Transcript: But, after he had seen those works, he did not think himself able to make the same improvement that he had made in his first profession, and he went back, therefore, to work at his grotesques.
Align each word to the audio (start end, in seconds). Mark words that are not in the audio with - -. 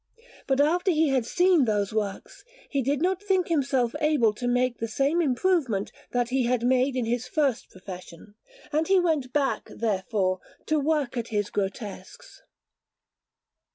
But, 0.47 0.59
after 0.59 0.89
he 0.89 1.09
had 1.09 1.27
seen 1.27 1.65
those 1.65 1.93
works, 1.93 2.43
he 2.67 2.81
did 2.81 3.03
not 3.03 3.21
think 3.21 3.49
himself 3.49 3.93
able 4.01 4.33
to 4.33 4.47
make 4.47 4.79
the 4.79 4.87
same 4.87 5.21
improvement 5.21 5.91
that 6.09 6.29
he 6.29 6.45
had 6.45 6.63
made 6.63 6.95
in 6.95 7.05
his 7.05 7.27
first 7.27 7.69
profession, 7.69 8.33
and 8.71 8.87
he 8.87 8.99
went 8.99 9.31
back, 9.31 9.65
therefore, 9.69 10.39
to 10.65 10.79
work 10.79 11.17
at 11.17 11.27
his 11.27 11.51
grotesques. 11.51 12.41